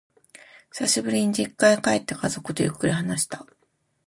[0.71, 3.45] 久しぶりに実家へ帰って、家族とゆっくり話した。